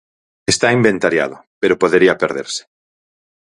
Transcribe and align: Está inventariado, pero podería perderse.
Está 0.53 0.67
inventariado, 0.79 1.35
pero 1.61 1.79
podería 1.81 2.19
perderse. 2.21 2.63